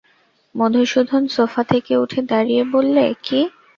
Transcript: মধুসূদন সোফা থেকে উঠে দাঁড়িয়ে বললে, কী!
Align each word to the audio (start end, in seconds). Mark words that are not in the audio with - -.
মধুসূদন 0.55 1.23
সোফা 1.27 1.61
থেকে 1.71 1.93
উঠে 1.97 2.19
দাঁড়িয়ে 2.31 2.63
বললে, 2.73 3.03
কী! 3.25 3.39